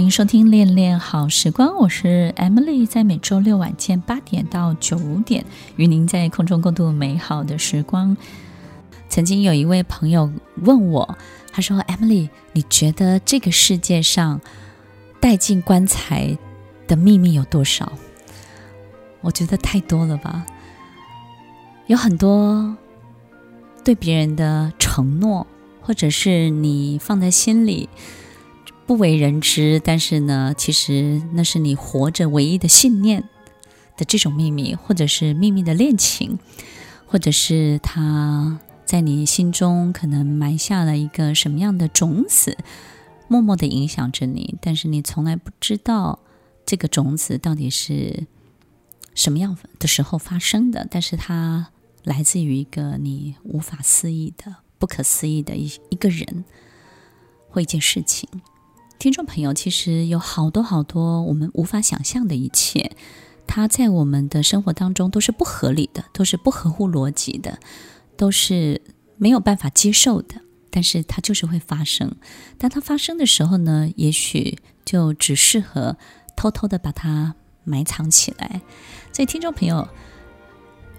[0.00, 5.44] 欢迎收听《恋恋好时光》，我是 Emily，在每周六晚间八点到九点，
[5.76, 8.16] 与您在空中共度美好的时光。
[9.10, 10.32] 曾经有一位朋友
[10.62, 11.18] 问我，
[11.52, 14.40] 他说：“Emily，你觉得这个世界上
[15.20, 16.38] 带进棺材
[16.88, 17.92] 的秘密有多少？”
[19.20, 20.46] 我觉得太多了吧，
[21.88, 22.74] 有很多
[23.84, 25.46] 对别人的承诺，
[25.82, 27.90] 或者是你放在心里。
[28.90, 33.22] 不为人知，但是呢，其实那是你活着唯一的信念
[33.96, 36.40] 的这种秘密，或者是秘密的恋情，
[37.06, 42.58] 或者是他在你心中可能埋下了一个什么样的种子，
[43.28, 46.18] 默默的影响着你，但是你从来不知道
[46.66, 48.26] 这个种子到底是
[49.14, 51.68] 什么样的时候发生的，但是它
[52.02, 56.44] 来自于一个你无法思议的、不可思议的一一个人
[57.50, 58.28] 或一件事情。
[59.00, 62.92] 听众朋友，其实有好多好多我们无法想象的一切，
[63.46, 67.58] 它在我们的生活当中都是不合理的，都是不合乎逻辑的，
[68.18, 68.82] 都是
[69.16, 70.42] 没有办法接受的。
[70.68, 72.14] 但是它就是会发生。
[72.58, 75.96] 当它发生的时候呢，也许就只适合
[76.36, 78.60] 偷偷的把它埋藏起来。
[79.14, 79.88] 所以，听众朋友，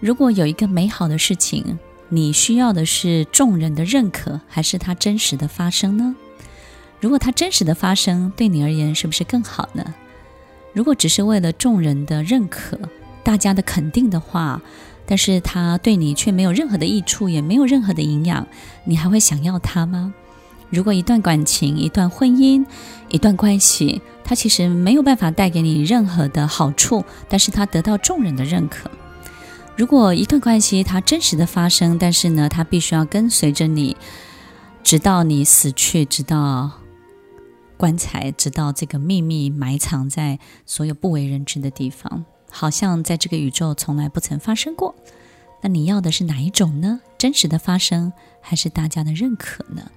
[0.00, 6.16] 如果有一个美好的事情，你需要的是众人的认可，还是它真实的发生呢？
[7.00, 9.94] 如果它真实的发生，对你而言是不是更好呢？
[10.72, 12.78] 如果只是为了众人的认可、
[13.24, 14.60] 大家的肯定的话，
[15.06, 18.46] 但是它对你却没有任何的益处，也没有任何的营养，
[18.84, 20.14] 你还会想要它吗？
[20.68, 22.64] 如果一段感情、一段婚姻、
[23.08, 28.88] 一段关系，它其实没有办法带给你任何的好处，但是它得到众人的认可。
[29.76, 33.96] 如果一段关系它真实的发生，但是呢，它必须要跟随着你，
[34.84, 36.79] 直到你死去，直到。
[37.80, 44.94] 棺材，直到这个秘密埋藏在所有不为人知的地方，好像在这个宇宙从来不曾发生过。
[45.62, 47.00] 那你要的是哪一种呢？
[47.16, 49.90] 真实的发生，还是大家的认可呢？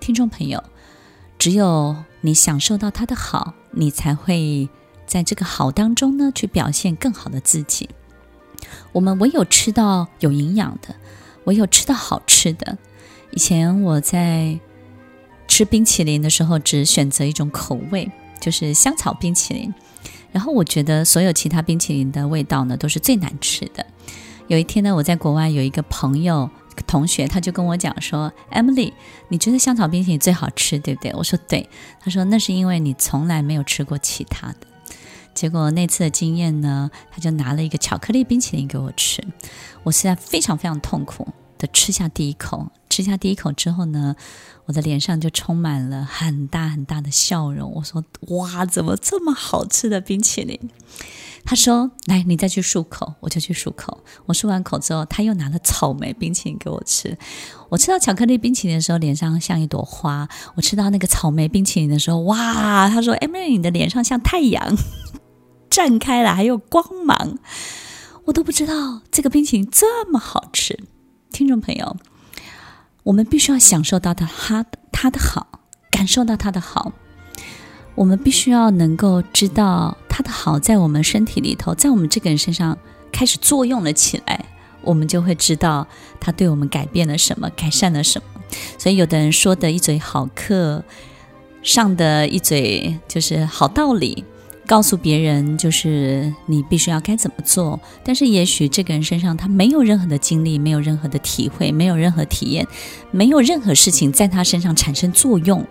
[0.00, 0.62] 听众朋友，
[1.38, 4.68] 只有你享受到它的好，你才会
[5.06, 7.88] 在这个好当中呢，去表现更好的自己。
[8.92, 10.94] 我们唯有吃到有营养的，
[11.44, 12.76] 唯有吃到好吃的。
[13.30, 14.60] 以前我在。
[15.54, 18.10] 吃冰淇淋的时候，只选择一种口味，
[18.40, 19.72] 就是香草冰淇淋。
[20.32, 23.86] 然后我觉得所有其他冰淇淋的味道呢，都是最难吃的。
[24.48, 26.50] 有一天呢，我在国外有一个朋友
[26.88, 28.94] 同学，他就跟我讲说：“Emily，
[29.28, 31.68] 你觉得香草冰淇淋最好吃，对不对？”我说：“对。”
[32.02, 34.66] 他说：“那是因为你从来没有吃过其他的。”
[35.34, 39.24] 结果那次的经验呢，他就拿了一个巧克力冰淇淋给我吃，
[39.84, 41.28] 我现在非常非常痛苦
[41.58, 42.66] 的吃下第一口。
[42.94, 44.14] 吃下第一口之后呢，
[44.66, 47.72] 我的脸上就充满了很大很大的笑容。
[47.74, 48.04] 我说
[48.38, 50.70] ：“哇，怎么这么好吃的冰淇淋？”
[51.44, 54.04] 他说：“来，你再去漱口。”我就去漱口。
[54.26, 57.18] 我漱完口之后，他又拿了草莓冰淇淋给我吃。
[57.68, 62.88] 我吃到巧克力冰淇淋的时候，脸上像一朵花；我吃到那个草莓冰淇淋的时候，哇！
[62.88, 64.78] 他说：“Emily，你的脸上像太阳，
[65.68, 67.38] 绽开了，还有光芒。”
[68.26, 70.78] 我都不知道这个冰淇淋这么好吃。
[71.32, 71.96] 听众朋友。
[73.04, 75.46] 我们必须要享受到它它的好，
[75.90, 76.92] 感受到它的好。
[77.94, 82.76] 我们必须要能够知道它的好在我们身体里头，在我们这个人身上
[83.12, 84.46] 开始作用了起来，
[84.82, 85.86] 我们就会知道
[86.18, 88.40] 它对我们改变了什么，改善了什么。
[88.78, 90.82] 所以，有的人说的一嘴好课，
[91.62, 94.24] 上的一嘴就是好道理。
[94.66, 102.66] 告诉别人，就是你必须要该怎么做，但是也许这个人身上他没有任何的经历，没有任何的体会，没有任何体验，
[103.10, 105.66] 没有任何事情在他身上产生作用，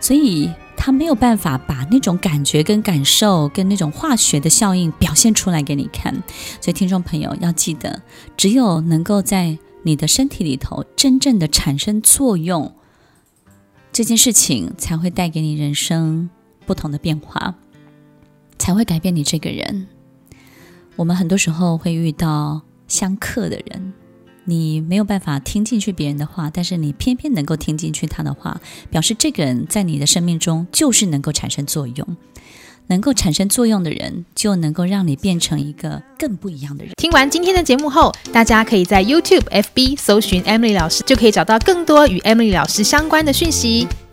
[0.00, 6.12] 所以他没有办法把那种感觉跟感受跟那种化学的效应表现出来给你看。
[6.60, 8.02] 所以听众朋友要记得，
[8.36, 12.74] 只有能够在你的身体里头真正的产生作用，
[13.92, 16.28] 这件事情才会带给你人生
[16.66, 17.54] 不同的变化。
[18.60, 19.88] 才会改变你这个人。
[20.94, 23.92] 我们很多时候会遇到相克的人，
[24.44, 28.60] 你没有办法听进去别人的话，但是你偏偏能够听进去他的话，
[28.90, 32.16] 表示这个人在你的生命中就是能够产生作用。
[32.88, 36.92] 能够产生作用的人，就能够让你变成一个更不一样的人。
[36.96, 43.86] 听完今天的节目后，大家可以在 YouTube、FB 搜寻 Emily 老师，就可以找到更多与 Emily 老师相关的讯息。